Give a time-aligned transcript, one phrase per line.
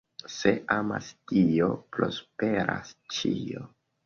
[0.35, 1.69] Se amas Dio,
[1.99, 3.69] prosperas ĉio.